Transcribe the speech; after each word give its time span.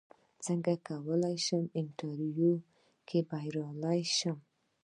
څنګه 0.45 0.73
کولی 0.87 1.35
شم 1.45 1.63
په 1.67 1.73
انټرویو 1.79 2.53
کې 3.07 3.19
بریالی 3.29 4.01
شم 4.17 4.37